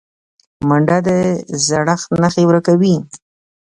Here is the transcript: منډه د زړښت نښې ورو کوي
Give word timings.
منډه 0.67 0.97
د 1.07 1.09
زړښت 1.67 2.09
نښې 2.21 2.43
ورو 2.47 2.61
کوي 2.67 2.95